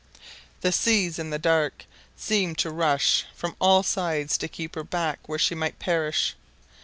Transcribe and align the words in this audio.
The 0.61 0.71
seas 0.71 1.19
in 1.19 1.29
the 1.29 1.37
dark 1.37 1.85
seemed 2.17 2.57
to 2.57 2.71
rush 2.71 3.23
from 3.35 3.55
all 3.61 3.83
sides 3.83 4.35
to 4.39 4.47
keep 4.47 4.73
her 4.73 4.83
back 4.83 5.29
where 5.29 5.37
she 5.37 5.53
might 5.53 5.77
perish. 5.77 6.35